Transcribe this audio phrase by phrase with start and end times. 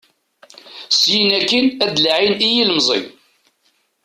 [0.99, 3.01] Syin akkin ad laɛin i yilemẓi.